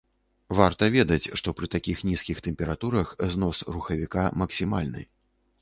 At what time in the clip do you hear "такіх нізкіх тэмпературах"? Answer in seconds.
1.75-3.13